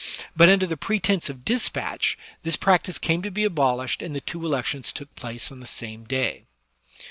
But, 0.35 0.49
under 0.49 0.75
pretense 0.75 1.29
of 1.29 1.45
dispatch, 1.45 2.17
this 2.41 2.55
practice 2.55 2.97
came 2.97 3.21
to 3.21 3.29
be 3.29 3.43
abolished 3.43 4.01
and 4.01 4.15
the 4.15 4.19
two 4.21 4.43
elections 4.47 4.91
took 4.91 5.13
place 5.15 5.51
on 5.51 5.59
the 5.59 5.67
same 5.67 6.05
day. 6.05 6.47